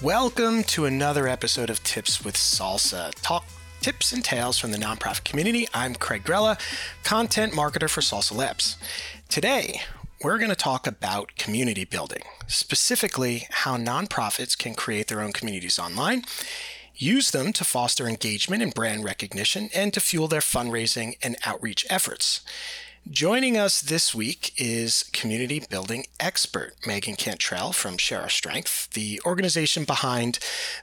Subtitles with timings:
[0.00, 3.10] Welcome to another episode of Tips with Salsa.
[3.20, 3.44] Talk
[3.80, 5.66] tips and tales from the nonprofit community.
[5.74, 6.56] I'm Craig Grella,
[7.02, 8.76] content marketer for Salsa Labs.
[9.28, 9.80] Today,
[10.22, 15.80] we're going to talk about community building, specifically how nonprofits can create their own communities
[15.80, 16.22] online,
[16.94, 21.84] use them to foster engagement and brand recognition, and to fuel their fundraising and outreach
[21.90, 22.42] efforts.
[23.10, 29.18] Joining us this week is community building expert Megan Cantrell from Share Our Strength, the
[29.24, 30.38] organization behind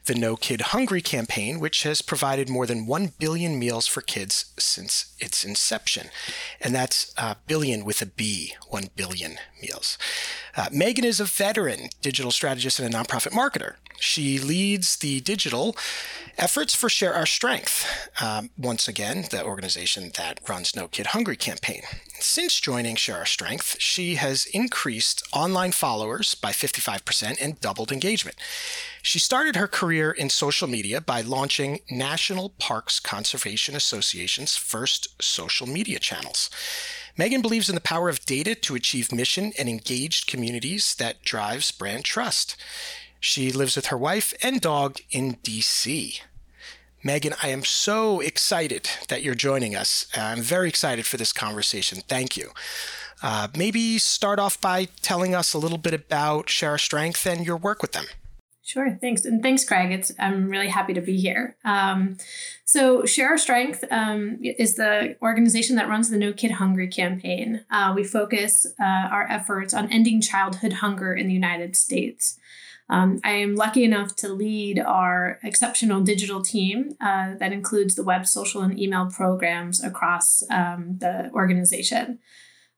[0.06, 4.54] the No Kid Hungry campaign, which has provided more than 1 billion meals for kids
[4.58, 6.10] since its inception.
[6.60, 10.00] And that's a billion with a B, 1 billion meals.
[10.58, 13.76] Uh, Megan is a veteran digital strategist and a nonprofit marketer.
[14.00, 15.76] She leads the digital
[16.38, 21.38] efforts for Share Our Strength, um, once again, the organization that runs No Kid Hungry
[21.38, 21.82] campaign.
[22.20, 28.38] Since joining Share Our Strength, she has increased online followers by 55% and doubled engagement.
[29.02, 35.68] She started her career in social media by launching National Parks Conservation Association's first social
[35.68, 36.50] media channels.
[37.18, 41.72] Megan believes in the power of data to achieve mission and engaged communities that drives
[41.72, 42.58] brand trust.
[43.20, 46.20] She lives with her wife and dog in DC.
[47.04, 50.08] Megan, I am so excited that you're joining us.
[50.16, 52.02] I'm very excited for this conversation.
[52.08, 52.50] Thank you.
[53.24, 57.58] Uh, maybe start off by telling us a little bit about Share Strength and your
[57.58, 58.06] work with them.
[58.66, 59.92] Sure, thanks, and thanks, Craig.
[59.92, 61.56] It's I'm really happy to be here.
[61.64, 62.18] Um,
[62.66, 67.64] so, Share Our Strength um, is the organization that runs the No Kid Hungry campaign.
[67.70, 72.40] Uh, we focus uh, our efforts on ending childhood hunger in the United States.
[72.90, 78.04] Um, I am lucky enough to lead our exceptional digital team uh, that includes the
[78.04, 82.18] web, social, and email programs across um, the organization.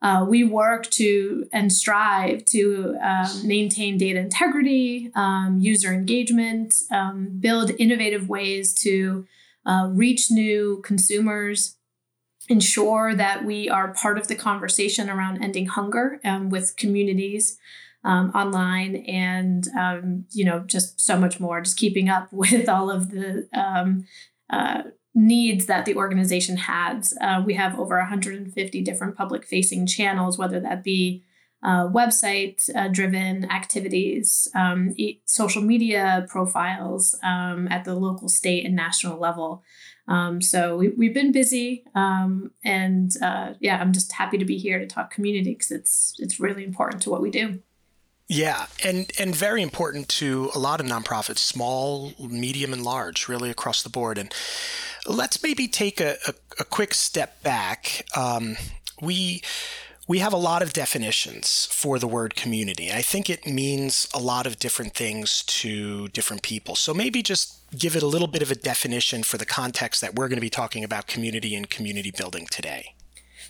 [0.02, 7.30] Uh, we work to and strive to um, maintain data integrity, um, user engagement, um,
[7.40, 9.26] build innovative ways to
[9.66, 11.78] uh, reach new consumers,
[12.48, 17.58] ensure that we are part of the conversation around ending hunger um, with communities.
[18.04, 22.90] Um, online and um, you know just so much more just keeping up with all
[22.90, 23.50] of the
[24.50, 24.84] uh,
[25.18, 27.14] needs that the organization has.
[27.20, 31.24] Uh, we have over 150 different public facing channels, whether that be
[31.64, 38.64] uh, website uh, driven activities, um, e- social media profiles um, at the local, state,
[38.64, 39.64] and national level.
[40.08, 44.58] Um, so we, have been busy, um, and uh, yeah, I'm just happy to be
[44.58, 47.60] here to talk community because it's it's really important to what we do.
[48.30, 53.50] Yeah, and and very important to a lot of nonprofits, small, medium, and large, really
[53.50, 54.18] across the board.
[54.18, 54.34] And
[55.08, 58.06] let's maybe take a, a, a quick step back.
[58.16, 58.58] Um,
[59.02, 59.42] we
[60.08, 62.92] we have a lot of definitions for the word community.
[62.94, 66.76] I think it means a lot of different things to different people.
[66.76, 70.16] So maybe just give it a little bit of a definition for the context that
[70.16, 72.94] we're going to be talking about community and community building today.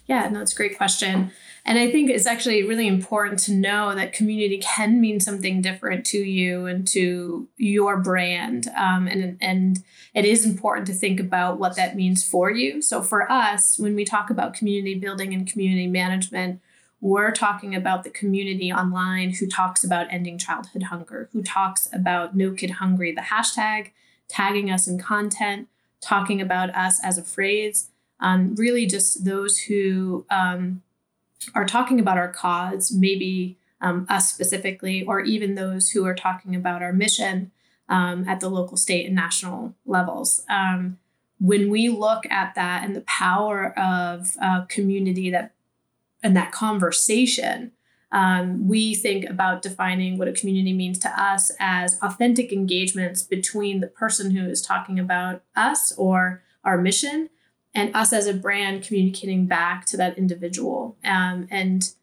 [0.07, 1.31] Yeah, no, it's a great question.
[1.65, 6.05] And I think it's actually really important to know that community can mean something different
[6.07, 8.69] to you and to your brand.
[8.77, 12.81] Um, and, and it is important to think about what that means for you.
[12.81, 16.61] So for us, when we talk about community building and community management,
[17.01, 22.35] we're talking about the community online who talks about ending childhood hunger, who talks about
[22.35, 23.91] No Kid Hungry, the hashtag,
[24.29, 25.67] tagging us in content,
[26.01, 27.89] talking about us as a phrase.
[28.19, 30.81] Um, really, just those who um,
[31.53, 36.55] are talking about our cause, maybe um, us specifically, or even those who are talking
[36.55, 37.51] about our mission
[37.89, 40.43] um, at the local, state, and national levels.
[40.49, 40.97] Um,
[41.39, 45.53] when we look at that and the power of uh, community that
[46.23, 47.71] and that conversation,
[48.11, 53.81] um, we think about defining what a community means to us as authentic engagements between
[53.81, 57.29] the person who is talking about us or our mission
[57.77, 61.93] and us as a brand communicating back to that individual um, and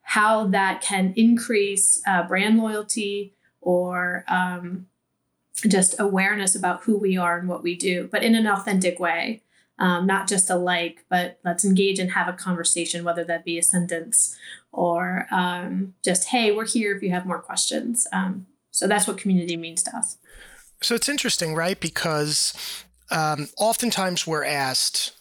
[0.00, 4.86] how that can increase uh, brand loyalty or um,
[5.68, 9.42] just awareness about who we are and what we do, but in an authentic way.
[9.80, 13.58] Um, not just a like, but let's engage and have a conversation, whether that be
[13.58, 14.36] a sentence
[14.72, 18.04] or um, just, hey, we're here if you have more questions.
[18.12, 20.18] Um, so that's what community means to us.
[20.82, 21.78] So it's interesting, right?
[21.78, 25.12] Because um, oftentimes we're asked,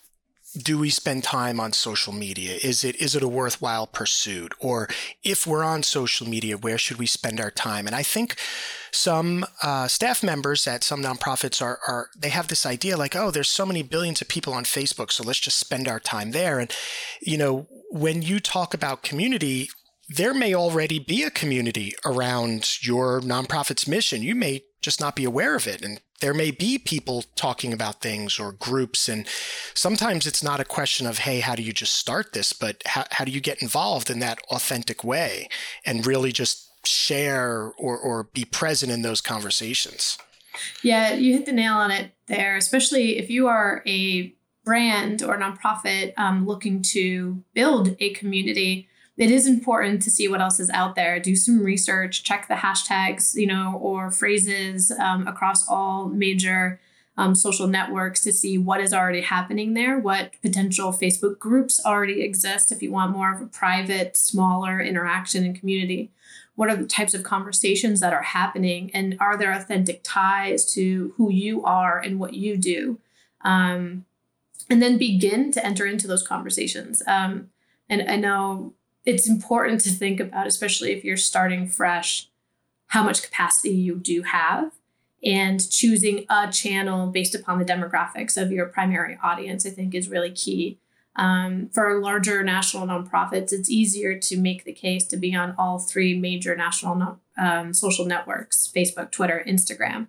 [0.58, 2.58] do we spend time on social media?
[2.64, 4.54] Is it is it a worthwhile pursuit?
[4.60, 4.88] Or
[5.24, 7.88] if we're on social media, where should we spend our time?
[7.88, 8.36] And I think
[8.92, 13.32] some uh, staff members at some nonprofits are are they have this idea like, oh,
[13.32, 16.60] there's so many billions of people on Facebook, so let's just spend our time there.
[16.60, 16.74] And
[17.22, 19.70] you know, when you talk about community,
[20.10, 24.24] there may already be a community around your nonprofit's mission.
[24.24, 25.82] You may just not be aware of it.
[25.82, 29.08] And there may be people talking about things or groups.
[29.08, 29.28] And
[29.74, 32.54] sometimes it's not a question of, hey, how do you just start this?
[32.54, 35.48] But how, how do you get involved in that authentic way
[35.86, 40.18] and really just share or, or be present in those conversations?
[40.82, 44.34] Yeah, you hit the nail on it there, especially if you are a
[44.66, 50.42] brand or nonprofit um, looking to build a community it is important to see what
[50.42, 51.20] else is out there.
[51.20, 56.80] Do some research check the hashtags you know or phrases um, across all major
[57.18, 62.22] um, social networks to see what is already happening there what potential facebook groups already
[62.22, 66.12] exist if you want more of a private smaller interaction and community.
[66.56, 71.14] What are the types of conversations that are happening and are there authentic ties to
[71.16, 73.00] who you are and what you do?
[73.42, 74.06] Um,
[74.68, 77.04] and then begin to enter into those conversations.
[77.06, 77.52] Um,
[77.88, 78.74] and I know
[79.08, 82.30] it's important to think about, especially if you're starting fresh,
[82.88, 84.74] how much capacity you do have
[85.24, 90.10] and choosing a channel based upon the demographics of your primary audience, I think is
[90.10, 90.78] really key.
[91.16, 95.80] Um, for larger national nonprofits, it's easier to make the case to be on all
[95.80, 100.08] three major national um, social networks Facebook, Twitter, Instagram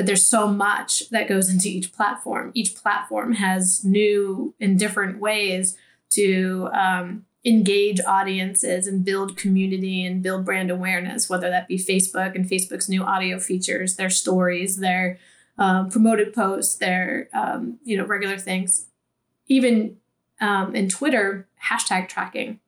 [0.00, 2.52] but there's so much that goes into each platform.
[2.54, 5.76] Each platform has new and different ways
[6.12, 12.34] to um, engage audiences and build community and build brand awareness, whether that be Facebook
[12.34, 15.18] and Facebook's new audio features, their stories, their
[15.58, 18.86] um, promoted posts, their um, you know regular things,
[19.46, 19.96] even
[20.40, 22.60] um, in Twitter hashtag tracking.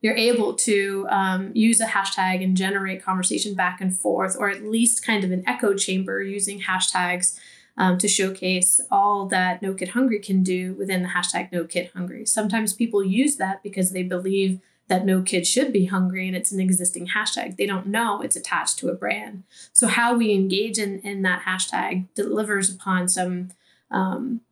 [0.00, 4.62] You're able to um, use a hashtag and generate conversation back and forth, or at
[4.62, 7.38] least kind of an echo chamber using hashtags
[7.76, 11.90] um, to showcase all that No Kid Hungry can do within the hashtag No Kid
[11.94, 12.26] Hungry.
[12.26, 16.52] Sometimes people use that because they believe that no kid should be hungry and it's
[16.52, 17.56] an existing hashtag.
[17.56, 19.44] They don't know it's attached to a brand.
[19.72, 23.50] So, how we engage in, in that hashtag delivers upon some
[23.90, 24.42] um,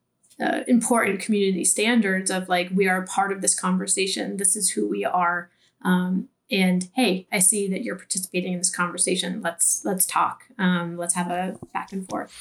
[0.41, 4.71] uh, important community standards of like we are a part of this conversation this is
[4.71, 5.51] who we are
[5.83, 10.97] um, and hey i see that you're participating in this conversation let's let's talk um,
[10.97, 12.33] let's have a back and forth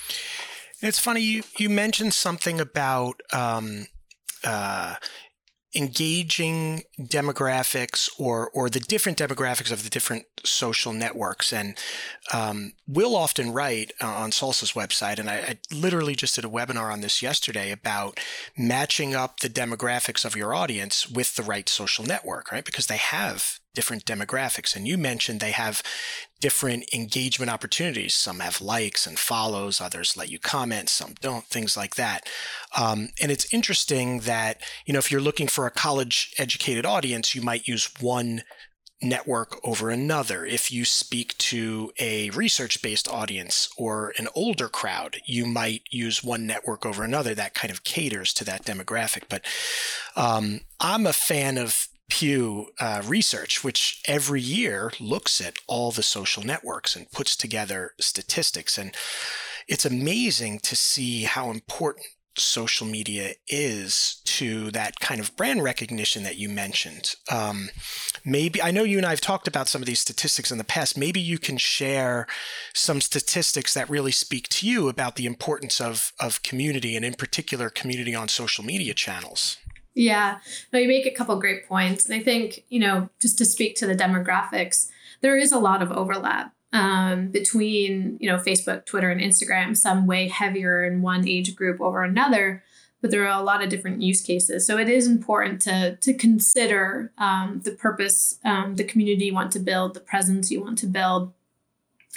[0.82, 3.88] it's funny you you mentioned something about um,
[4.44, 4.96] uh,
[5.76, 11.54] engaging demographics or or the different demographics of the different social networks.
[11.54, 11.78] And
[12.34, 16.50] um, we'll often write uh, on salsa's website and I, I, literally just did a
[16.50, 18.20] webinar on this yesterday about
[18.58, 22.66] matching up the demographics of your audience with the right social network right?
[22.66, 24.76] Because they have different demographics.
[24.76, 25.84] And you mentioned they have
[26.40, 28.14] different engagement opportunities.
[28.16, 32.28] Some have likes and follows, others let you comment, some don't, things like that.
[32.78, 37.36] Um, and it's interesting that, you know, if you're looking for a college educated audience,
[37.36, 38.44] you might use one
[39.02, 40.46] network over another.
[40.46, 46.24] If you speak to a research based audience or an older crowd, you might use
[46.24, 49.24] one network over another that kind of caters to that demographic.
[49.28, 49.44] But
[50.16, 56.04] um, I'm a fan of Pew uh, Research, which every year looks at all the
[56.04, 58.78] social networks and puts together statistics.
[58.78, 58.94] And
[59.66, 62.06] it's amazing to see how important
[62.38, 67.16] social media is to that kind of brand recognition that you mentioned.
[67.32, 67.70] Um,
[68.26, 70.66] maybe I know you and I have talked about some of these statistics in the
[70.66, 70.98] past.
[70.98, 72.28] Maybe you can share
[72.74, 77.14] some statistics that really speak to you about the importance of of community and in
[77.14, 79.58] particular community on social media channels.
[79.94, 80.40] Yeah,
[80.72, 82.06] no, you make a couple great points.
[82.06, 84.90] And I think, you know, just to speak to the demographics,
[85.22, 90.08] there is a lot of overlap um, between, you know, Facebook, Twitter, and Instagram, some
[90.08, 92.64] way heavier in one age group over another,
[93.02, 94.66] but there are a lot of different use cases.
[94.66, 99.52] So it is important to, to consider um, the purpose, um, the community you want
[99.54, 101.34] to build, the presence you want to build,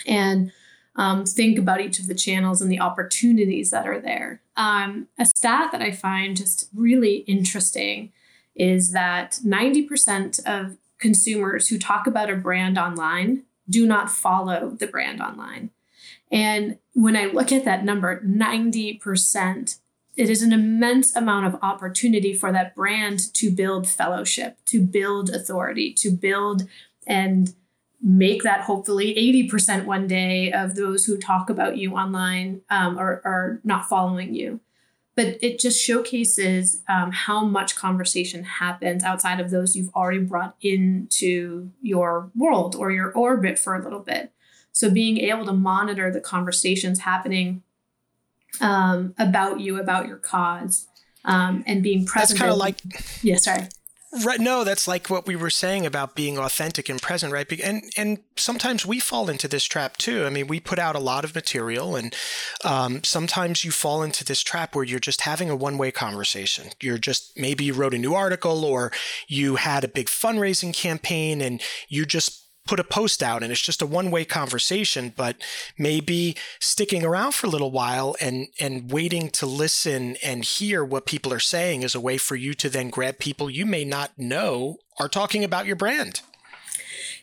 [0.06, 0.52] and
[0.96, 4.42] um, think about each of the channels and the opportunities that are there.
[4.56, 8.12] Um, a stat that I find just really interesting
[8.54, 14.86] is that 90% of consumers who talk about a brand online do not follow the
[14.86, 15.70] brand online.
[16.30, 19.78] And when I look at that number, 90%,
[20.16, 25.30] it is an immense amount of opportunity for that brand to build fellowship, to build
[25.30, 26.68] authority, to build
[27.06, 27.54] and
[28.04, 29.14] make that hopefully
[29.50, 34.34] 80% one day of those who talk about you online um, are, are not following
[34.34, 34.60] you.
[35.16, 40.56] But it just showcases um, how much conversation happens outside of those you've already brought
[40.60, 44.32] into your world or your orbit for a little bit.
[44.72, 47.62] So being able to monitor the conversations happening
[48.60, 50.88] um, about you, about your cause,
[51.24, 52.38] um, and being present.
[52.38, 52.80] That's kind of like.
[53.22, 53.68] Yeah, sorry
[54.22, 54.38] Right.
[54.38, 57.50] No, that's like what we were saying about being authentic and present, right?
[57.60, 60.24] And and sometimes we fall into this trap too.
[60.24, 62.14] I mean, we put out a lot of material, and
[62.64, 66.68] um, sometimes you fall into this trap where you're just having a one way conversation.
[66.80, 68.92] You're just maybe you wrote a new article or
[69.26, 73.60] you had a big fundraising campaign, and you just put a post out and it's
[73.60, 75.36] just a one-way conversation but
[75.78, 81.04] maybe sticking around for a little while and and waiting to listen and hear what
[81.06, 84.18] people are saying is a way for you to then grab people you may not
[84.18, 86.20] know are talking about your brand.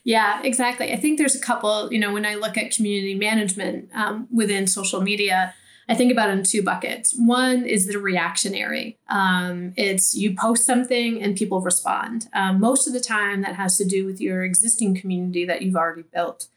[0.04, 0.92] Yeah exactly.
[0.92, 4.68] I think there's a couple you know when i look at community management um, within
[4.68, 5.54] social media
[5.90, 7.14] I think about it in two buckets.
[7.18, 8.98] One is the reactionary.
[9.10, 12.28] Um, it's you post something and people respond.
[12.34, 15.76] Um, most of the time, that has to do with your existing community that you've
[15.76, 16.48] already built.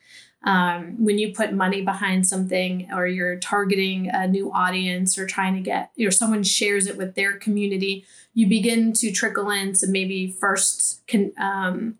[0.44, 5.54] Um, when you put money behind something or you're targeting a new audience or trying
[5.54, 8.04] to get or someone shares it with their community
[8.34, 11.94] you begin to trickle in some maybe first con, um,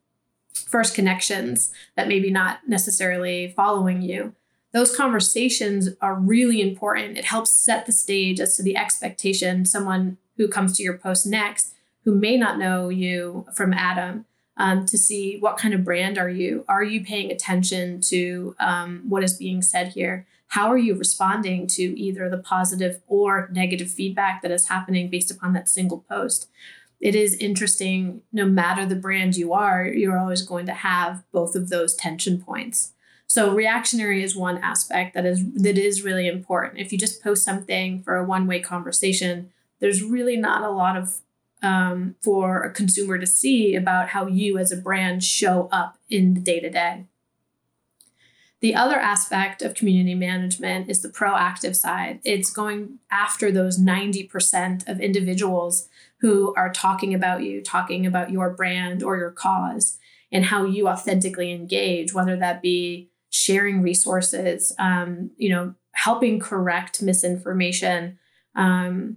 [0.66, 4.34] first connections that maybe not necessarily following you
[4.74, 7.16] those conversations are really important.
[7.16, 11.26] It helps set the stage as to the expectation someone who comes to your post
[11.26, 14.26] next who may not know you from Adam
[14.56, 16.64] um, to see what kind of brand are you?
[16.68, 20.26] Are you paying attention to um, what is being said here?
[20.48, 25.30] How are you responding to either the positive or negative feedback that is happening based
[25.30, 26.48] upon that single post?
[27.00, 31.54] It is interesting, no matter the brand you are, you're always going to have both
[31.54, 32.92] of those tension points.
[33.34, 36.78] So reactionary is one aspect that is that is really important.
[36.78, 39.50] If you just post something for a one-way conversation,
[39.80, 41.20] there's really not a lot of
[41.60, 46.34] um, for a consumer to see about how you as a brand show up in
[46.34, 47.06] the day to day.
[48.60, 52.20] The other aspect of community management is the proactive side.
[52.22, 55.88] It's going after those 90% of individuals
[56.18, 59.98] who are talking about you, talking about your brand or your cause,
[60.30, 67.02] and how you authentically engage, whether that be sharing resources, um, you know, helping correct
[67.02, 68.16] misinformation,
[68.54, 69.16] um,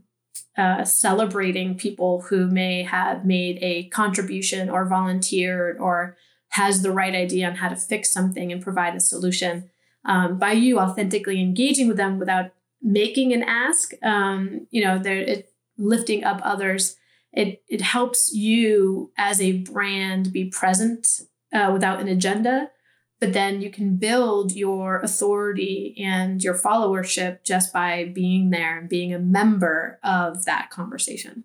[0.57, 6.17] uh, celebrating people who may have made a contribution or volunteered or
[6.49, 9.69] has the right idea on how to fix something and provide a solution.
[10.03, 15.19] Um, by you authentically engaging with them without making an ask, um, you know, they're
[15.19, 16.95] it, lifting up others.
[17.33, 21.07] It it helps you as a brand be present
[21.53, 22.71] uh, without an agenda
[23.19, 28.89] but then you can build your authority and your followership just by being there and
[28.89, 31.43] being a member of that conversation.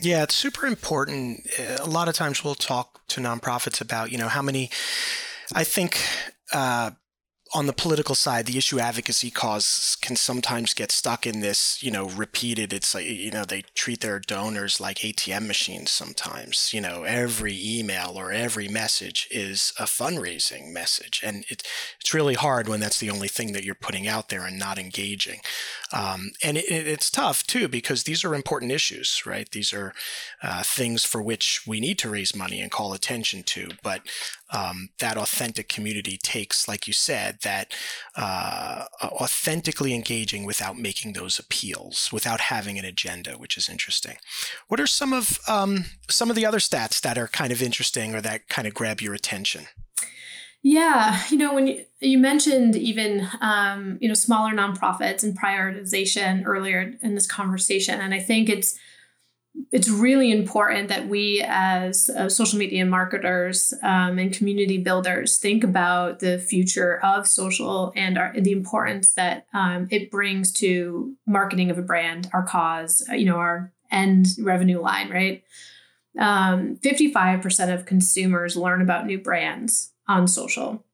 [0.00, 1.46] Yeah, it's super important.
[1.78, 4.70] A lot of times we'll talk to nonprofits about, you know, how many,
[5.54, 6.00] I think,
[6.52, 6.92] uh,
[7.54, 11.90] on the political side, the issue advocacy cause can sometimes get stuck in this, you
[11.90, 12.72] know, repeated.
[12.72, 16.70] It's like, you know, they treat their donors like ATM machines sometimes.
[16.74, 21.22] You know, every email or every message is a fundraising message.
[21.24, 21.62] And it,
[22.00, 24.76] it's really hard when that's the only thing that you're putting out there and not
[24.76, 25.38] engaging.
[25.92, 29.48] Um, and it, it's tough too, because these are important issues, right?
[29.48, 29.94] These are
[30.42, 33.68] uh, things for which we need to raise money and call attention to.
[33.80, 34.00] But
[34.54, 37.74] um, that authentic community takes, like you said, that
[38.16, 44.16] uh, authentically engaging without making those appeals, without having an agenda, which is interesting.
[44.68, 48.14] What are some of um, some of the other stats that are kind of interesting
[48.14, 49.66] or that kind of grab your attention?
[50.62, 56.44] Yeah, you know, when you, you mentioned even um, you know smaller nonprofits and prioritization
[56.46, 58.78] earlier in this conversation, and I think it's
[59.70, 65.62] it's really important that we as uh, social media marketers um, and community builders think
[65.62, 71.70] about the future of social and our, the importance that um, it brings to marketing
[71.70, 75.42] of a brand our cause uh, you know our end revenue line right?
[76.18, 80.84] Um, 55% of consumers learn about new brands on social.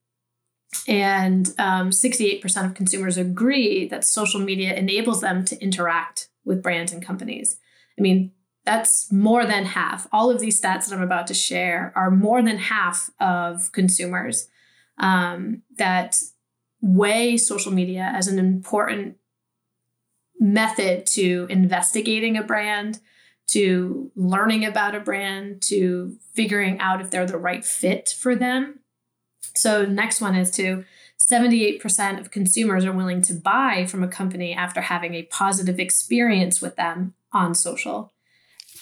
[0.88, 6.92] And 68% um, of consumers agree that social media enables them to interact with brands
[6.92, 7.58] and companies.
[7.98, 8.32] I mean
[8.70, 10.06] that's more than half.
[10.12, 14.46] All of these stats that I'm about to share are more than half of consumers
[14.98, 16.22] um, that
[16.80, 19.16] weigh social media as an important
[20.38, 23.00] method to investigating a brand,
[23.48, 28.78] to learning about a brand, to figuring out if they're the right fit for them.
[29.56, 30.84] So, next one is to
[31.18, 36.62] 78% of consumers are willing to buy from a company after having a positive experience
[36.62, 38.12] with them on social.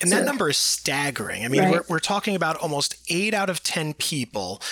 [0.01, 1.45] And that number is staggering.
[1.45, 1.73] I mean, right.
[1.73, 4.63] we're, we're talking about almost eight out of 10 people.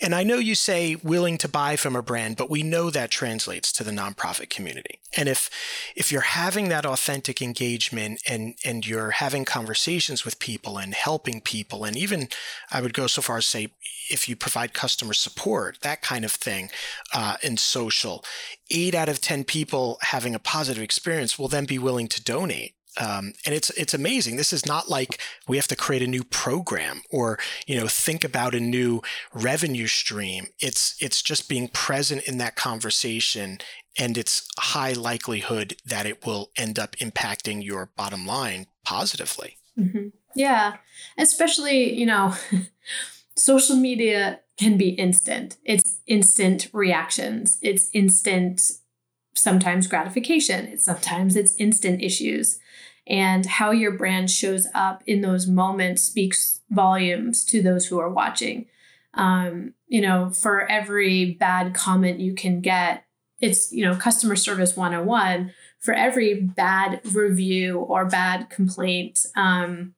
[0.00, 3.10] And I know you say willing to buy from a brand, but we know that
[3.10, 4.98] translates to the nonprofit community.
[5.16, 5.50] And if
[5.94, 11.40] if you're having that authentic engagement and, and you're having conversations with people and helping
[11.40, 12.28] people, and even
[12.70, 13.68] I would go so far as say,
[14.10, 16.70] if you provide customer support, that kind of thing
[17.14, 18.24] uh, in social,
[18.70, 22.74] eight out of 10 people having a positive experience will then be willing to donate
[23.00, 24.36] um, and it's it's amazing.
[24.36, 28.24] This is not like we have to create a new program or you know think
[28.24, 29.00] about a new
[29.32, 30.48] revenue stream.
[30.60, 33.58] It's it's just being present in that conversation,
[33.98, 39.56] and it's high likelihood that it will end up impacting your bottom line positively.
[39.78, 40.08] Mm-hmm.
[40.34, 40.76] Yeah,
[41.16, 42.34] especially you know,
[43.36, 45.56] social media can be instant.
[45.64, 47.58] It's instant reactions.
[47.62, 48.60] It's instant
[49.42, 50.66] sometimes gratification.
[50.66, 52.58] It's sometimes it's instant issues
[53.06, 58.08] and how your brand shows up in those moments speaks volumes to those who are
[58.08, 58.66] watching.
[59.14, 63.04] Um, you know, for every bad comment you can get,
[63.40, 65.52] it's, you know, customer service 101.
[65.80, 69.94] For every bad review or bad complaint um,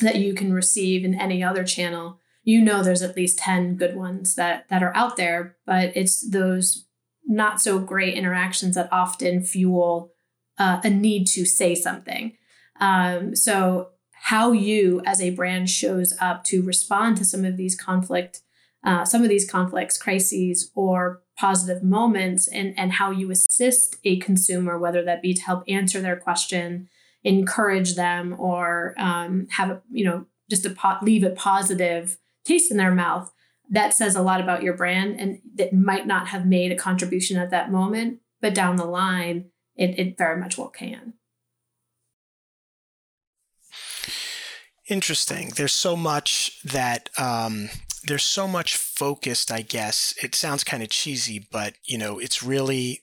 [0.00, 3.96] that you can receive in any other channel, you know there's at least 10 good
[3.96, 6.86] ones that that are out there, but it's those
[7.28, 10.12] not so great interactions that often fuel
[10.58, 12.36] uh, a need to say something.
[12.80, 13.90] Um, so,
[14.22, 18.40] how you as a brand shows up to respond to some of these conflict,
[18.84, 24.18] uh, some of these conflicts, crises, or positive moments, and and how you assist a
[24.18, 26.88] consumer, whether that be to help answer their question,
[27.22, 32.70] encourage them, or um, have a you know just a po- leave a positive taste
[32.70, 33.30] in their mouth.
[33.70, 37.36] That says a lot about your brand, and that might not have made a contribution
[37.36, 41.14] at that moment, but down the line it, it very much well can.
[44.88, 45.52] Interesting.
[45.54, 47.68] There's so much that um,
[48.04, 49.52] there's so much focused.
[49.52, 53.02] I guess it sounds kind of cheesy, but you know, it's really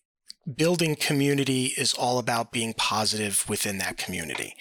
[0.55, 4.55] building community is all about being positive within that community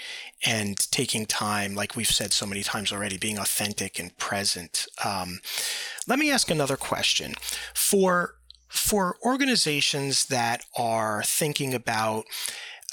[0.47, 4.87] and taking time, like we've said so many times already, being authentic and present.
[5.05, 5.41] Um,
[6.07, 7.35] let me ask another question
[7.75, 8.37] for
[8.69, 12.25] for organizations that are thinking about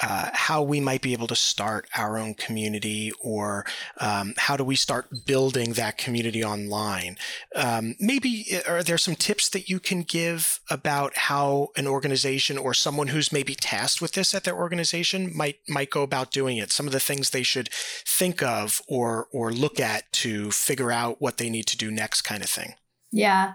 [0.04, 3.66] uh, how we might be able to start our own community or
[4.00, 7.18] um, how do we start building that community online.
[7.56, 12.58] Um, maybe uh, are there some tips that you can give about how an organization
[12.58, 16.58] or someone who's maybe tasked with this at their organization might might go about doing
[16.58, 16.72] it?
[16.72, 21.22] Some of the things they should think of or or look at to figure out
[21.22, 22.74] what they need to do next, kind of thing.
[23.12, 23.54] Yeah.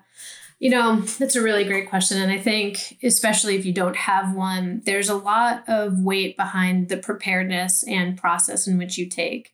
[0.59, 2.21] You know, that's a really great question.
[2.21, 6.89] And I think, especially if you don't have one, there's a lot of weight behind
[6.89, 9.53] the preparedness and process in which you take.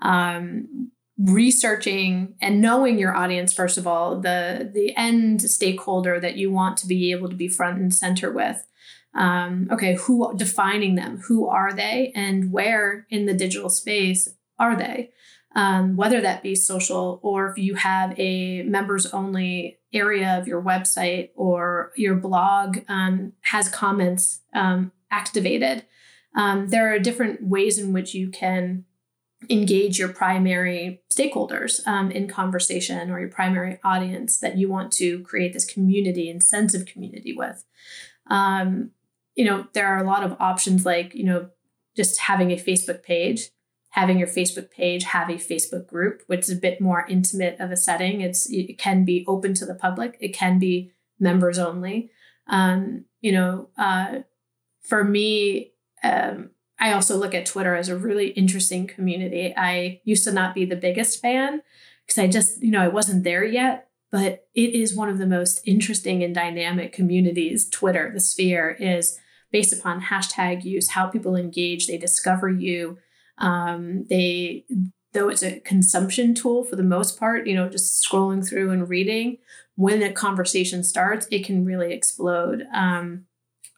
[0.00, 6.50] Um, researching and knowing your audience first of all the the end stakeholder that you
[6.50, 8.66] want to be able to be front and center with
[9.14, 14.28] um, okay who defining them who are they and where in the digital space
[14.58, 15.10] are they
[15.54, 20.60] um, whether that be social or if you have a members only area of your
[20.60, 25.84] website or your blog um, has comments um, activated.
[26.36, 28.84] Um, there are different ways in which you can
[29.48, 35.20] engage your primary stakeholders um, in conversation or your primary audience that you want to
[35.20, 37.64] create this community and sense of community with.
[38.28, 38.90] Um,
[39.36, 41.50] you know, there are a lot of options like, you know,
[41.94, 43.50] just having a Facebook page
[43.94, 47.70] having your Facebook page have a Facebook group, which is a bit more intimate of
[47.70, 48.20] a setting.
[48.20, 50.16] It's it can be open to the public.
[50.18, 52.10] It can be members only.
[52.48, 54.22] Um, you know, uh,
[54.82, 59.54] for me, um, I also look at Twitter as a really interesting community.
[59.56, 61.62] I used to not be the biggest fan
[62.04, 63.88] because I just, you know, I wasn't there yet.
[64.10, 67.68] But it is one of the most interesting and dynamic communities.
[67.68, 69.18] Twitter, the sphere, is
[69.52, 72.98] based upon hashtag use, how people engage, they discover you,
[73.38, 74.64] um, they,
[75.12, 78.88] though it's a consumption tool for the most part, you know, just scrolling through and
[78.88, 79.38] reading,
[79.76, 82.64] when a conversation starts, it can really explode.
[82.72, 83.26] Um,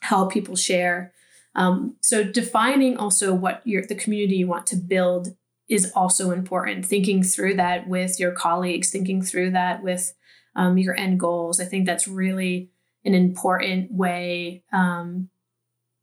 [0.06, 1.12] how people share.
[1.54, 5.36] Um, so defining also what your the community you want to build
[5.68, 6.86] is also important.
[6.86, 10.14] Thinking through that with your colleagues, thinking through that with
[10.54, 11.60] um, your end goals.
[11.60, 12.70] I think that's really
[13.04, 15.28] an important way um,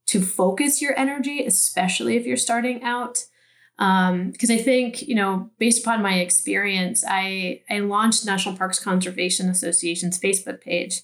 [0.08, 3.26] to focus your energy, especially if you're starting out
[3.84, 8.80] because um, I think you know, based upon my experience, I I launched National Parks
[8.80, 11.02] Conservation Association's Facebook page,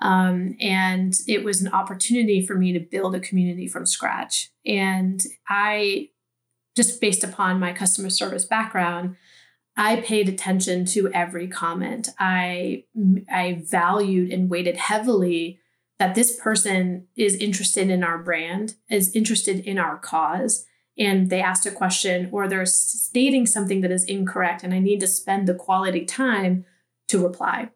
[0.00, 4.50] um, and it was an opportunity for me to build a community from scratch.
[4.64, 6.08] And I
[6.74, 9.16] just based upon my customer service background,
[9.76, 12.08] I paid attention to every comment.
[12.18, 12.84] I
[13.30, 15.58] I valued and weighted heavily
[15.98, 20.64] that this person is interested in our brand, is interested in our cause,
[20.98, 25.00] and they asked a question or they're stating something that is incorrect, and I need
[25.00, 26.64] to spend the quality time
[27.08, 27.70] to reply.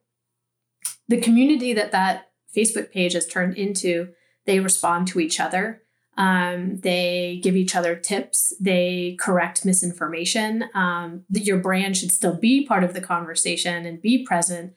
[1.09, 4.09] The community that that Facebook page has turned into,
[4.47, 5.83] they respond to each other.
[6.17, 8.53] Um, they give each other tips.
[8.61, 10.65] They correct misinformation.
[10.75, 14.75] Um, your brand should still be part of the conversation and be present,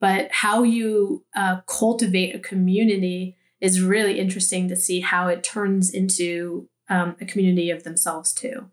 [0.00, 5.90] but how you uh, cultivate a community is really interesting to see how it turns
[5.90, 8.68] into um, a community of themselves too.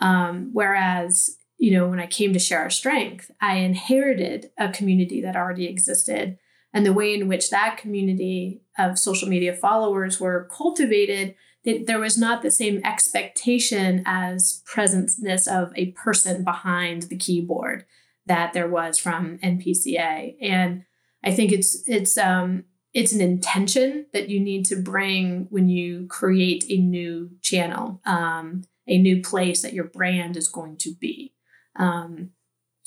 [0.00, 5.22] Um, whereas, you know, when I came to Share Our Strength, I inherited a community
[5.22, 6.38] that already existed.
[6.74, 11.98] And the way in which that community of social media followers were cultivated, that there
[11.98, 17.84] was not the same expectation as presenceness of a person behind the keyboard
[18.26, 20.36] that there was from NPCA.
[20.40, 20.84] And
[21.22, 26.06] I think it's it's um, it's an intention that you need to bring when you
[26.08, 31.32] create a new channel, um, a new place that your brand is going to be.
[31.76, 32.30] Um,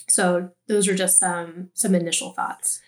[0.10, 2.82] so those are just some some initial thoughts.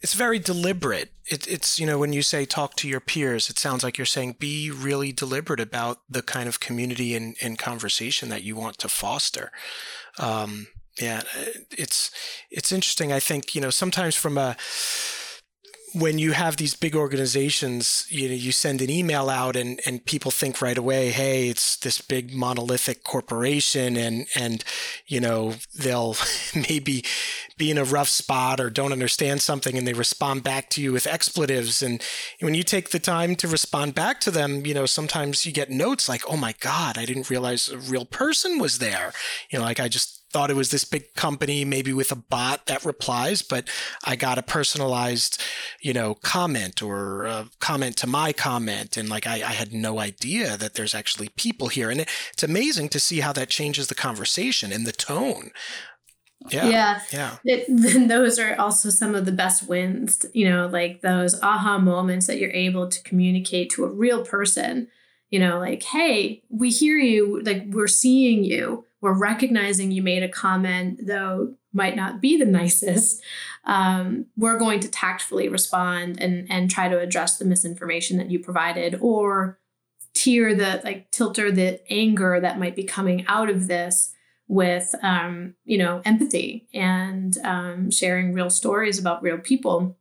[0.00, 1.12] It's very deliberate.
[1.26, 4.04] It, it's you know when you say talk to your peers, it sounds like you're
[4.04, 8.78] saying be really deliberate about the kind of community and, and conversation that you want
[8.78, 9.50] to foster.
[10.18, 10.68] Um,
[11.00, 11.22] yeah,
[11.70, 12.10] it's
[12.50, 13.12] it's interesting.
[13.12, 14.56] I think you know sometimes from a
[15.94, 20.04] when you have these big organizations, you know, you send an email out and, and
[20.04, 24.64] people think right away, hey, it's this big monolithic corporation and and
[25.06, 26.16] you know, they'll
[26.54, 27.04] maybe
[27.56, 30.92] be in a rough spot or don't understand something and they respond back to you
[30.92, 31.82] with expletives.
[31.82, 32.02] And
[32.40, 35.70] when you take the time to respond back to them, you know, sometimes you get
[35.70, 39.12] notes like, oh my God, I didn't realize a real person was there.
[39.50, 42.66] You know, like I just thought it was this big company, maybe with a bot
[42.66, 43.68] that replies, but
[44.04, 45.42] I got a personalized,
[45.80, 48.96] you know, comment or a comment to my comment.
[48.96, 51.90] And like, I, I had no idea that there's actually people here.
[51.90, 55.50] And it, it's amazing to see how that changes the conversation and the tone.
[56.50, 56.68] Yeah.
[56.68, 57.00] Yeah.
[57.10, 57.36] Yeah.
[57.44, 62.26] It, those are also some of the best wins, you know, like those aha moments
[62.26, 64.88] that you're able to communicate to a real person,
[65.30, 70.22] you know, like, hey, we hear you, like, we're seeing you we're recognizing you made
[70.22, 73.22] a comment, though might not be the nicest,
[73.64, 78.38] um, we're going to tactfully respond and and try to address the misinformation that you
[78.38, 79.58] provided or
[80.14, 84.12] tear the like tilter the anger that might be coming out of this
[84.48, 89.96] with um, you know empathy and um, sharing real stories about real people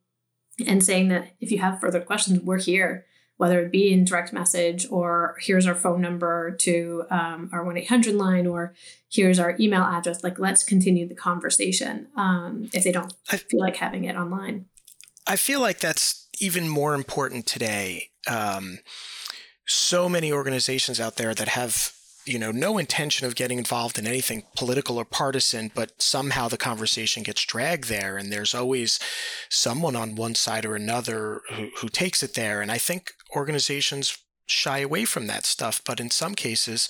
[0.66, 3.06] and saying that if you have further questions we're here
[3.38, 8.14] whether it be in direct message or here's our phone number to um, our 1-800
[8.16, 8.74] line or
[9.10, 13.60] here's our email address like let's continue the conversation um, if they don't I, feel
[13.60, 14.66] like having it online
[15.26, 18.80] i feel like that's even more important today um,
[19.66, 21.94] so many organizations out there that have
[22.28, 26.58] you know, no intention of getting involved in anything political or partisan, but somehow the
[26.58, 29.00] conversation gets dragged there, and there's always
[29.50, 32.62] someone on one side or another who, who takes it there.
[32.62, 36.88] And I think organizations shy away from that stuff, but in some cases,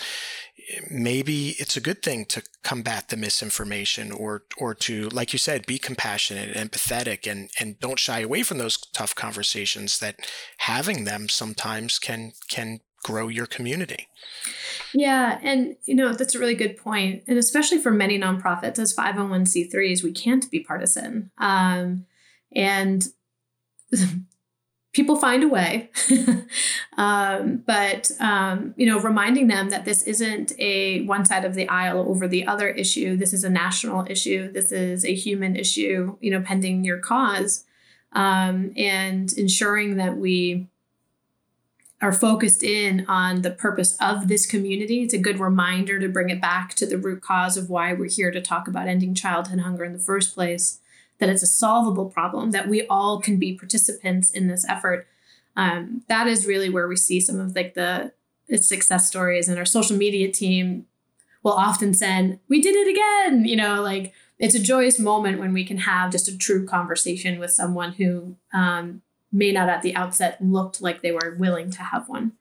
[0.90, 5.66] maybe it's a good thing to combat the misinformation or or to like you said
[5.66, 10.20] be compassionate and empathetic and and don't shy away from those tough conversations that
[10.58, 14.08] having them sometimes can can grow your community.
[14.94, 18.96] Yeah, and you know that's a really good point, and especially for many nonprofits as
[18.96, 22.06] 501c3s, we can't be partisan, um,
[22.54, 23.08] and
[24.94, 25.92] people find a way.
[26.98, 31.68] um, but um, you know, reminding them that this isn't a one side of the
[31.70, 33.16] aisle over the other issue.
[33.16, 34.52] This is a national issue.
[34.52, 36.18] This is a human issue.
[36.20, 37.66] You know, pending your cause,
[38.14, 40.68] um, and ensuring that we
[42.02, 45.04] are focused in on the purpose of this community.
[45.04, 48.10] It's a good reminder to bring it back to the root cause of why we're
[48.10, 50.80] here to talk about ending childhood hunger in the first place,
[51.20, 55.08] that it's a solvable problem, that we all can be participants in this effort.
[55.56, 58.14] Um, that is really where we see some of like the
[58.62, 60.86] success stories and our social media team
[61.44, 65.54] will often send, we did it again, you know, like it's a joyous moment when
[65.54, 69.02] we can have just a true conversation with someone who um,
[69.32, 72.34] may not at the outset looked like they were willing to have one.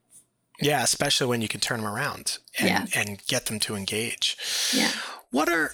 [0.61, 3.01] Yeah, especially when you can turn them around and, yeah.
[3.01, 4.37] and get them to engage.
[4.75, 4.91] Yeah.
[5.37, 5.71] What are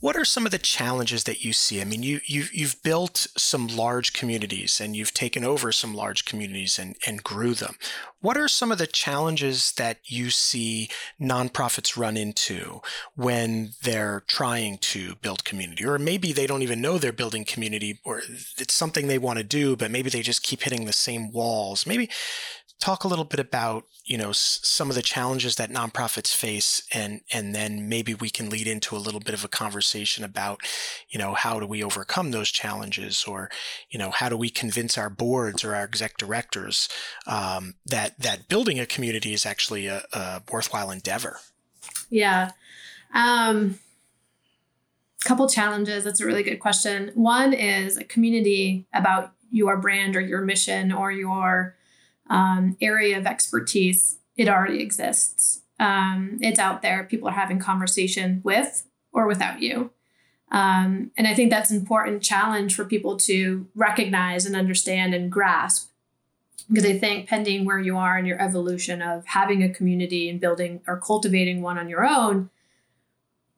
[0.00, 1.80] what are some of the challenges that you see?
[1.80, 6.26] I mean, you you've you've built some large communities and you've taken over some large
[6.26, 7.76] communities and and grew them.
[8.20, 12.82] What are some of the challenges that you see nonprofits run into
[13.16, 18.00] when they're trying to build community, or maybe they don't even know they're building community,
[18.04, 18.20] or
[18.58, 21.86] it's something they want to do, but maybe they just keep hitting the same walls.
[21.86, 22.10] Maybe
[22.82, 27.20] talk a little bit about you know some of the challenges that nonprofits face and
[27.32, 30.58] and then maybe we can lead into a little bit of a conversation about
[31.08, 33.48] you know how do we overcome those challenges or
[33.88, 36.88] you know how do we convince our boards or our exec directors
[37.24, 41.38] um, that that building a community is actually a, a worthwhile endeavor?
[42.10, 42.50] Yeah.
[43.14, 43.78] Um
[45.24, 46.02] couple challenges.
[46.02, 47.12] That's a really good question.
[47.14, 51.76] One is a community about your brand or your mission or your
[52.28, 55.62] um, area of expertise, it already exists.
[55.78, 57.04] Um, it's out there.
[57.04, 59.90] People are having conversation with or without you.
[60.50, 65.32] Um, and I think that's an important challenge for people to recognize and understand and
[65.32, 65.88] grasp.
[66.68, 70.40] Because I think, pending where you are in your evolution of having a community and
[70.40, 72.50] building or cultivating one on your own,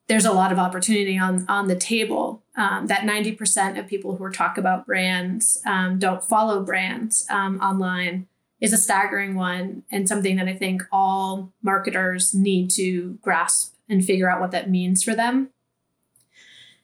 [0.07, 2.42] there's a lot of opportunity on on the table.
[2.57, 8.29] Um, that 90% of people who talk about brands um, don't follow brands um, online
[8.64, 14.03] is a staggering one and something that I think all marketers need to grasp and
[14.03, 15.50] figure out what that means for them.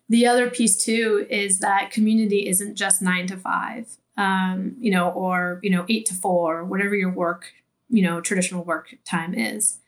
[0.06, 5.08] The other piece too is that community isn't just nine to five, um, you know,
[5.08, 7.52] or you know eight to four, whatever your work,
[7.88, 9.78] you know, traditional work time is.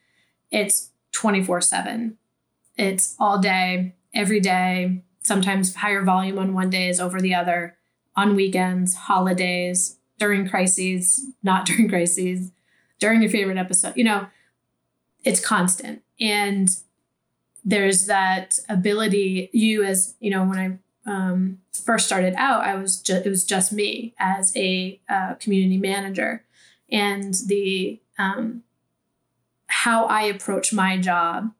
[0.49, 2.17] It's twenty four seven.
[2.75, 5.03] It's all day, every day.
[5.21, 7.77] Sometimes higher volume on one day is over the other.
[8.15, 12.51] On weekends, holidays, during crises, not during crises,
[12.97, 13.93] during your favorite episode.
[13.97, 14.27] You know,
[15.25, 16.01] it's constant.
[16.17, 16.69] And
[17.65, 23.01] there's that ability, you as, you know, when I um, first started out, I was
[23.01, 26.45] just, it was just me as a uh, community manager.
[26.89, 28.63] And the, um,
[29.67, 31.51] how I approach my job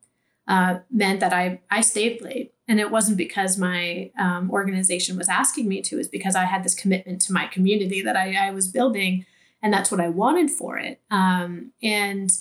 [0.48, 5.28] uh, meant that I, I stayed late and it wasn't because my um, organization was
[5.28, 8.52] asking me to, it's because I had this commitment to my community that I, I
[8.52, 9.26] was building,
[9.62, 11.02] and that's what I wanted for it.
[11.12, 12.32] Um, and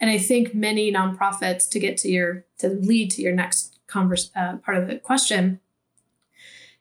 [0.00, 4.30] and I think many nonprofits to get to your to lead to your next converse
[4.34, 5.60] uh, part of the question.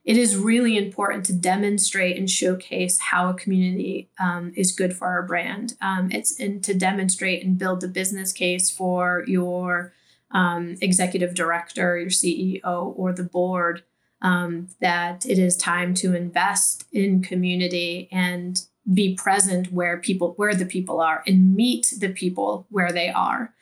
[0.05, 5.07] It is really important to demonstrate and showcase how a community um, is good for
[5.07, 5.75] our brand.
[5.81, 9.93] Um, it's and to demonstrate and build the business case for your
[10.31, 13.83] um, executive director, your CEO, or the board
[14.21, 20.55] um, that it is time to invest in community and be present where people where
[20.55, 23.53] the people are and meet the people where they are.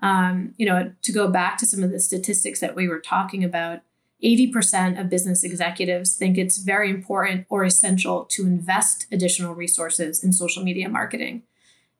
[0.00, 3.44] Um, you know, to go back to some of the statistics that we were talking
[3.44, 3.80] about,
[4.22, 10.32] 80% of business executives think it's very important or essential to invest additional resources in
[10.32, 11.42] social media marketing.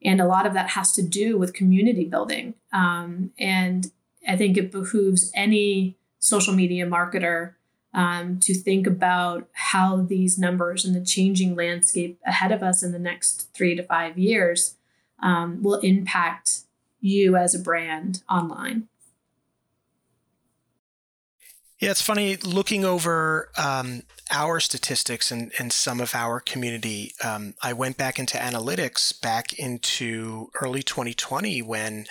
[0.04, 2.54] And a lot of that has to do with community building.
[2.72, 3.90] Um, and
[4.26, 7.54] I think it behooves any social media marketer
[7.94, 12.92] um, to think about how these numbers and the changing landscape ahead of us in
[12.92, 14.76] the next three to five years
[15.22, 16.60] um, will impact
[17.00, 18.88] you as a brand online.
[21.82, 27.12] Yeah, it's funny looking over um, our statistics and, and some of our community.
[27.24, 32.06] Um, I went back into analytics back into early 2020 when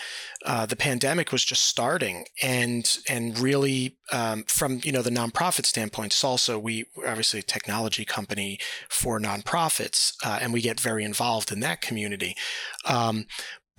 [0.46, 5.66] uh, the pandemic was just starting, and and really um, from you know the nonprofit
[5.66, 11.50] standpoint, Salsa, we obviously a technology company for nonprofits, uh, and we get very involved
[11.50, 12.36] in that community.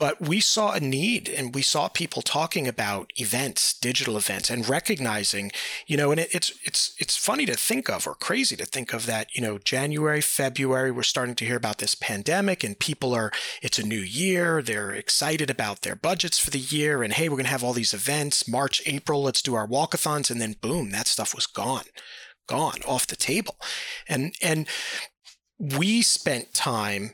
[0.03, 4.69] But we saw a need and we saw people talking about events digital events and
[4.69, 5.53] recognizing
[5.87, 8.93] you know and it, it's it's it's funny to think of or crazy to think
[8.93, 13.15] of that you know january february we're starting to hear about this pandemic and people
[13.15, 13.31] are
[13.63, 17.37] it's a new year they're excited about their budgets for the year and hey we're
[17.37, 21.07] to have all these events march april let's do our walkathons and then boom that
[21.07, 21.85] stuff was gone
[22.47, 23.57] gone off the table.
[24.09, 24.67] And and
[25.59, 27.13] we spent time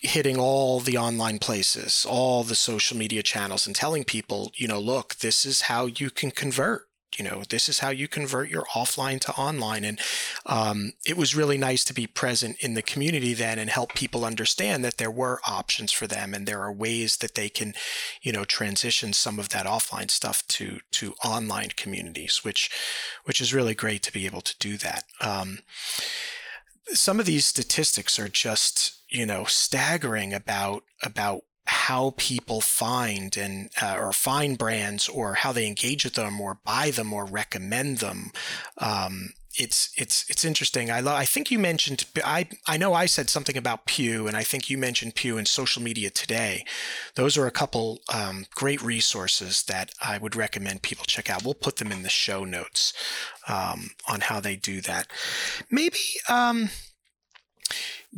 [0.00, 4.78] hitting all the online places, all the social media channels, and telling people, you know,
[4.78, 6.82] look, this is how you can convert.
[7.18, 9.82] You know, this is how you convert your offline to online.
[9.82, 9.98] And
[10.44, 14.26] um, it was really nice to be present in the community then and help people
[14.26, 17.72] understand that there were options for them and there are ways that they can,
[18.20, 22.70] you know, transition some of that offline stuff to to online communities, which
[23.24, 25.04] which is really great to be able to do that.
[25.20, 25.60] Um,
[26.92, 33.68] some of these statistics are just you know staggering about about how people find and
[33.80, 37.98] uh, or find brands or how they engage with them or buy them or recommend
[37.98, 38.30] them
[38.78, 40.90] um, it's it's it's interesting.
[40.90, 44.36] I lo- I think you mentioned I I know I said something about Pew, and
[44.36, 46.64] I think you mentioned Pew and social media today.
[47.16, 51.44] Those are a couple um, great resources that I would recommend people check out.
[51.44, 52.92] We'll put them in the show notes
[53.48, 55.08] um, on how they do that.
[55.70, 55.98] Maybe.
[56.28, 56.70] Um,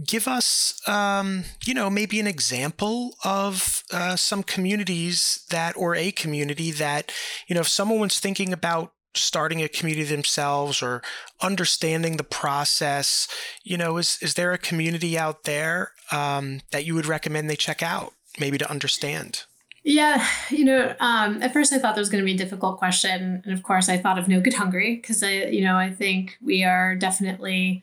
[0.04, 6.12] give us, um, you know, maybe an example of uh, some communities that, or a
[6.12, 7.12] community that,
[7.46, 11.02] you know, if someone was thinking about starting a community themselves or
[11.42, 13.26] understanding the process
[13.64, 17.56] you know is is there a community out there um, that you would recommend they
[17.56, 19.44] check out maybe to understand?
[19.82, 22.78] Yeah, you know, um, at first I thought that was going to be a difficult
[22.78, 25.90] question, and of course I thought of No Kid Hungry because I, you know, I
[25.90, 27.82] think we are definitely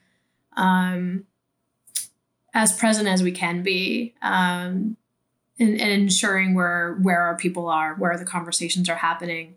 [0.55, 1.25] um,
[2.57, 4.97] as present as we can be um,
[5.59, 9.53] in, in ensuring where where our people are, where the conversations are happening,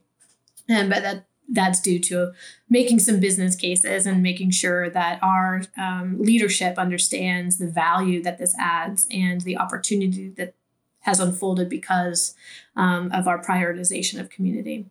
[0.68, 2.32] and but that that's due to
[2.68, 8.38] making some business cases and making sure that our um, leadership understands the value that
[8.38, 10.54] this adds and the opportunity that
[11.00, 12.34] has unfolded because
[12.76, 14.84] um, of our prioritization of community.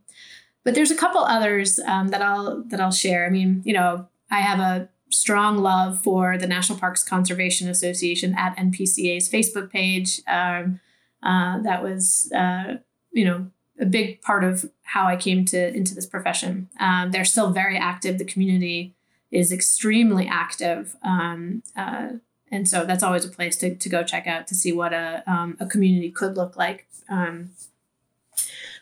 [0.64, 3.28] But there's a couple others um, that I'll that I'll share.
[3.28, 8.36] I mean, you know, I have a strong love for the National Parks Conservation Association
[8.38, 10.22] at NPCA's Facebook page.
[10.28, 10.80] Um,
[11.24, 12.76] uh, that was, uh,
[13.12, 13.48] you know,
[13.80, 16.70] a big part of how I came to into this profession.
[16.80, 18.18] Um, they're still very active.
[18.18, 18.96] The community
[19.32, 22.14] is extremely active, um, uh,
[22.52, 25.24] and so that's always a place to, to go check out to see what a
[25.28, 26.88] um, a community could look like.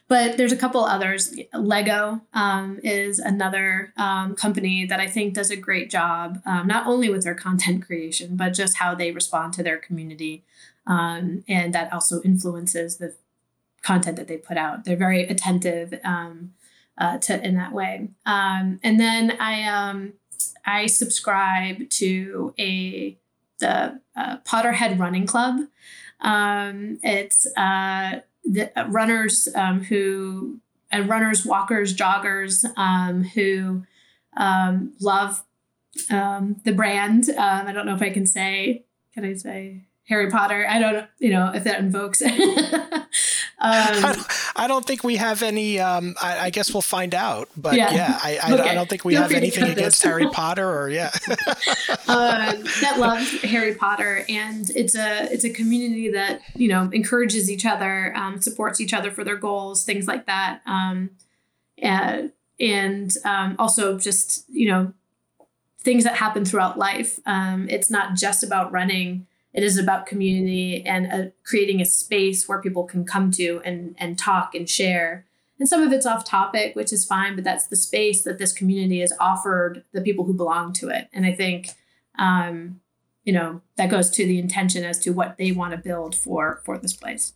[0.10, 1.36] Um, but there's a couple others.
[1.54, 7.10] Lego um, is another um, company that I think does a great job, not only
[7.10, 10.43] with their content creation, but just how they respond to their community.
[10.88, 13.15] and that also influences the
[13.82, 14.86] content that they put out.
[14.86, 16.54] They're very attentive um,
[16.98, 18.10] uh, to in that way.
[18.26, 20.13] Um, and then I um,
[20.65, 23.17] I subscribe to a
[23.60, 25.62] the uh, Potterhead Running Club.
[26.22, 28.20] Um, it's uh,
[28.51, 33.83] the runners um, who and runners, walkers, joggers um, who
[34.38, 35.43] um, love
[36.10, 37.29] um, the brand.
[37.29, 38.86] Um, I don't know if I can say.
[39.13, 40.65] Can I say Harry Potter.
[40.67, 42.21] I don't, you know, if that invokes.
[43.60, 44.15] um,
[44.58, 45.80] I don't think we have any.
[45.80, 47.48] Um, I, I, guess we'll find out.
[47.56, 48.70] But yeah, yeah I, I, okay.
[48.70, 51.12] I, don't think we have anything against Harry Potter or yeah.
[52.08, 57.52] uh, that loves Harry Potter, and it's a it's a community that you know encourages
[57.52, 61.12] each other, um, supports each other for their goals, things like that, um,
[61.78, 64.91] and, and um, also just you know
[65.82, 67.20] things that happen throughout life.
[67.28, 72.47] Um, it's not just about running it is about community and uh, creating a space
[72.47, 75.25] where people can come to and, and talk and share.
[75.60, 78.53] And some of it's off topic, which is fine, but that's the space that this
[78.53, 81.10] community has offered the people who belong to it.
[81.12, 81.69] And I think,
[82.19, 82.81] um,
[83.23, 86.62] you know, that goes to the intention as to what they want to build for
[86.63, 87.33] for this place.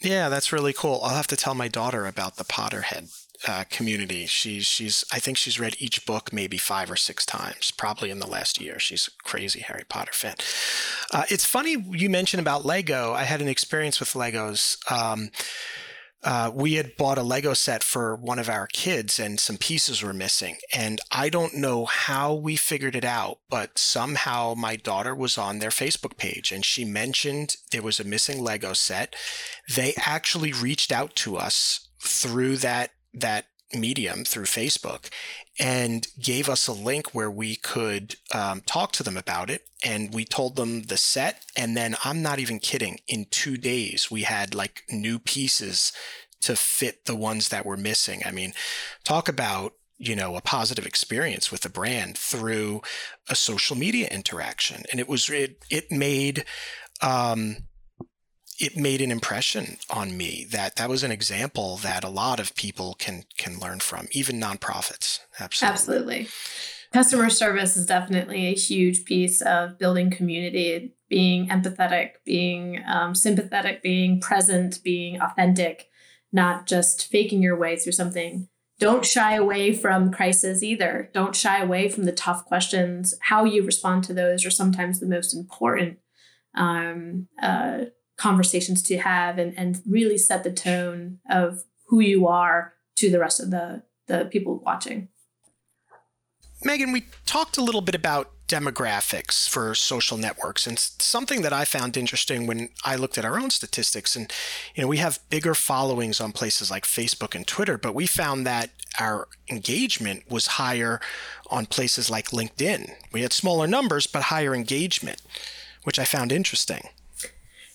[0.00, 1.00] Yeah, that's really cool.
[1.02, 4.26] I'll have to tell my daughter about the Potterhead uh, community.
[4.26, 8.20] She's she's I think she's read each book maybe five or six times, probably in
[8.20, 8.78] the last year.
[8.78, 10.36] She's a crazy Harry Potter fan.
[11.12, 13.12] Uh, it's funny you mentioned about Lego.
[13.12, 14.78] I had an experience with Legos.
[14.90, 15.30] Um,
[16.24, 20.02] uh, we had bought a Lego set for one of our kids and some pieces
[20.02, 20.56] were missing.
[20.72, 25.58] And I don't know how we figured it out, but somehow my daughter was on
[25.58, 29.14] their Facebook page and she mentioned there was a missing Lego set.
[29.68, 35.08] They actually reached out to us through that that medium through Facebook
[35.58, 39.66] and gave us a link where we could um, talk to them about it.
[39.84, 41.44] And we told them the set.
[41.56, 42.98] And then I'm not even kidding.
[43.08, 45.92] In two days, we had like new pieces
[46.42, 48.22] to fit the ones that were missing.
[48.24, 48.52] I mean,
[49.04, 52.82] talk about you know a positive experience with the brand through
[53.28, 56.44] a social media interaction and it was it it made
[57.00, 57.58] um
[58.58, 62.54] it made an impression on me that that was an example that a lot of
[62.54, 65.20] people can can learn from, even nonprofits.
[65.40, 65.72] Absolutely.
[65.72, 66.28] Absolutely.
[66.92, 73.82] Customer service is definitely a huge piece of building community, being empathetic, being um, sympathetic,
[73.82, 75.88] being present, being authentic,
[76.32, 78.48] not just faking your way through something.
[78.78, 81.10] Don't shy away from crisis either.
[81.12, 83.14] Don't shy away from the tough questions.
[83.22, 85.98] How you respond to those are sometimes the most important
[86.54, 87.86] um, uh,
[88.16, 93.18] conversations to have and, and really set the tone of who you are to the
[93.18, 95.08] rest of the, the people watching.
[96.64, 101.64] Megan, we talked a little bit about demographics for social networks and something that I
[101.64, 104.30] found interesting when I looked at our own statistics and
[104.74, 108.46] you know we have bigger followings on places like Facebook and Twitter but we found
[108.46, 111.00] that our engagement was higher
[111.48, 112.92] on places like LinkedIn.
[113.12, 115.22] We had smaller numbers but higher engagement,
[115.84, 116.88] which I found interesting.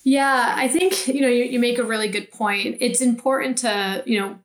[0.04, 2.78] Yeah, I think you know you, you make a really good point.
[2.80, 4.38] It's important to you know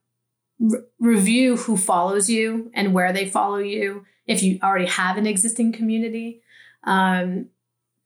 [0.59, 5.27] re- review who follows you and where they follow you if you already have an
[5.27, 6.41] existing community,
[6.83, 7.47] um,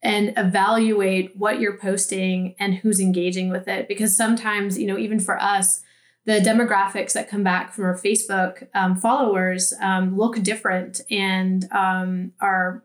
[0.02, 3.88] and evaluate what you're posting and who's engaging with it.
[3.88, 5.82] Because sometimes you know even for us,
[6.26, 12.32] the demographics that come back from our Facebook um, followers um, look different and um,
[12.40, 12.84] are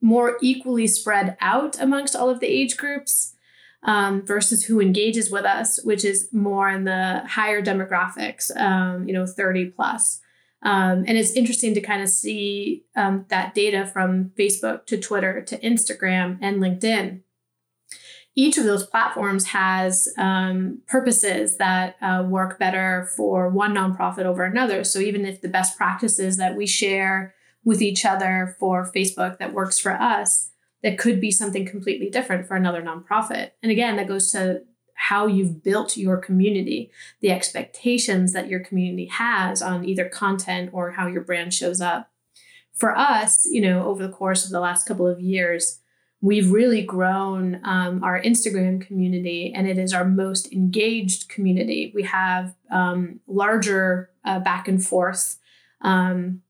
[0.00, 3.36] more equally spread out amongst all of the age groups
[3.82, 9.14] um, versus who engages with us, which is more in the higher demographics, um, you
[9.14, 10.20] know, 30 plus.
[10.62, 15.40] Um, and it's interesting to kind of see um, that data from Facebook to Twitter
[15.42, 17.22] to Instagram and LinkedIn.
[18.36, 24.44] Each of those platforms has um, purposes that uh, work better for one nonprofit over
[24.44, 24.84] another.
[24.84, 29.52] So even if the best practices that we share with each other for Facebook that
[29.52, 30.49] works for us
[30.82, 33.50] that could be something completely different for another nonprofit.
[33.62, 34.62] And again, that goes to
[34.94, 40.90] how you've built your community, the expectations that your community has on either content or
[40.90, 42.10] how your brand shows up.
[42.74, 45.80] For us, you know, over the course of the last couple of years,
[46.20, 51.92] we've really grown um, our Instagram community, and it is our most engaged community.
[51.94, 55.38] We have um, larger uh, back and forth
[55.80, 56.42] um,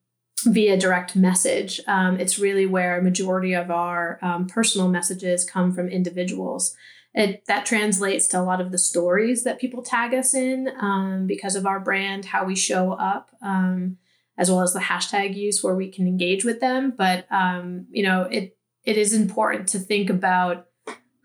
[0.47, 1.80] via direct message.
[1.86, 6.74] Um, it's really where a majority of our um, personal messages come from individuals.
[7.14, 11.26] It, that translates to a lot of the stories that people tag us in um,
[11.26, 13.99] because of our brand, how we show up, um,
[14.38, 16.95] as well as the hashtag use where we can engage with them.
[16.97, 20.66] But um, you know, it it is important to think about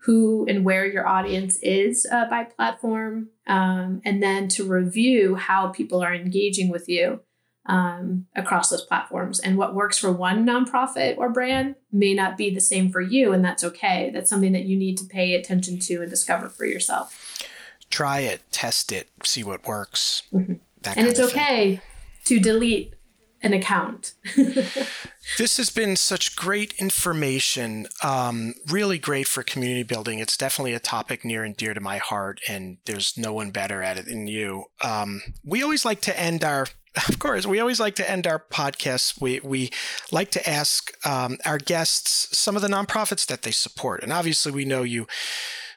[0.00, 5.68] who and where your audience is uh, by platform, um, and then to review how
[5.68, 7.20] people are engaging with you
[7.66, 9.40] um, across those platforms.
[9.40, 13.32] And what works for one nonprofit or brand may not be the same for you,
[13.32, 14.10] and that's okay.
[14.12, 17.44] That's something that you need to pay attention to and discover for yourself.
[17.90, 20.22] Try it, test it, see what works.
[20.32, 20.54] Mm-hmm.
[20.84, 21.80] and it's okay
[22.24, 22.94] to delete
[23.42, 24.14] an account.
[24.36, 30.18] this has been such great information, um, really great for community building.
[30.18, 33.82] It's definitely a topic near and dear to my heart, and there's no one better
[33.82, 34.64] at it than you.
[34.82, 36.66] Um, we always like to end our
[37.08, 39.20] of course, we always like to end our podcasts.
[39.20, 39.70] We we
[40.10, 44.52] like to ask um, our guests some of the nonprofits that they support, and obviously,
[44.52, 45.06] we know you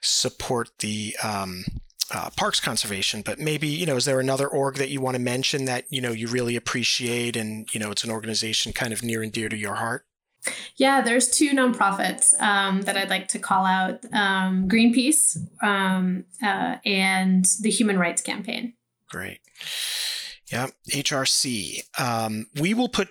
[0.01, 1.65] support the um,
[2.13, 3.21] uh, parks conservation.
[3.21, 6.01] But maybe you know, is there another org that you want to mention that you
[6.01, 9.49] know you really appreciate, and you know, it's an organization kind of near and dear
[9.49, 10.05] to your heart?
[10.77, 16.77] Yeah, there's two nonprofits um, that I'd like to call out: um, Greenpeace um, uh,
[16.85, 18.73] and the Human Rights Campaign.
[19.09, 19.39] Great.
[20.51, 21.83] Yeah, HRC.
[21.99, 23.09] Um, we will put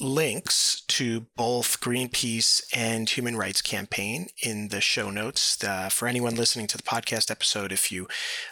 [0.00, 5.62] links to both Greenpeace and Human Rights Campaign in the show notes.
[5.62, 8.08] Uh, for anyone listening to the podcast episode, if you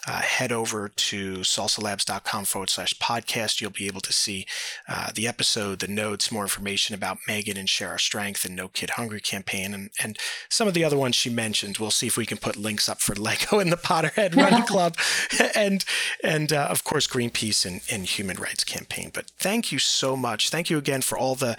[0.06, 4.46] uh, head over to salsalabs.com forward slash podcast, you'll be able to see
[4.88, 8.68] uh, the episode, the notes, more information about Megan and Share Our Strength and No
[8.68, 10.18] Kid Hungry campaign, and, and
[10.48, 11.78] some of the other ones she mentioned.
[11.78, 14.96] We'll see if we can put links up for Lego and the Potterhead Running Club
[15.54, 15.84] and,
[16.22, 19.10] and uh, of course, Greenpeace and, and Human Rights Campaign.
[19.14, 20.50] But thank you so much.
[20.50, 21.56] Thank you again for all the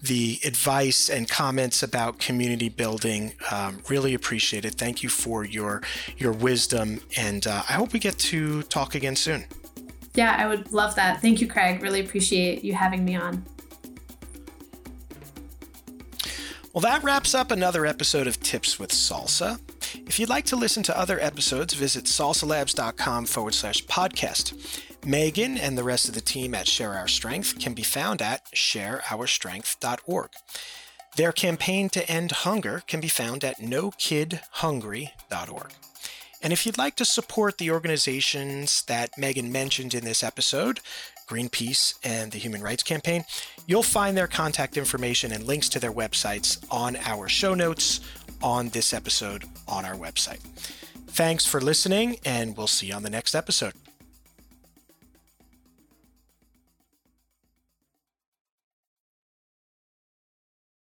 [0.00, 3.32] the advice and comments about community building.
[3.50, 4.74] Um, really appreciate it.
[4.74, 5.82] Thank you for your
[6.16, 9.46] your wisdom, and uh, I hope we get to talk again soon.
[10.14, 11.20] Yeah, I would love that.
[11.20, 11.82] Thank you, Craig.
[11.82, 13.44] Really appreciate you having me on.
[16.72, 19.58] Well, that wraps up another episode of Tips with Salsa.
[20.06, 24.52] If you'd like to listen to other episodes, visit salsalabs.com forward slash podcast.
[25.06, 28.44] Megan and the rest of the team at Share Our Strength can be found at
[28.52, 30.30] shareourstrength.org.
[31.16, 35.72] Their campaign to end hunger can be found at nokidhungry.org.
[36.42, 40.80] And if you'd like to support the organizations that Megan mentioned in this episode,
[41.28, 43.24] Greenpeace and the Human Rights Campaign,
[43.66, 48.00] you'll find their contact information and links to their websites on our show notes
[48.42, 50.40] on this episode on our website.
[51.08, 53.74] Thanks for listening, and we'll see you on the next episode.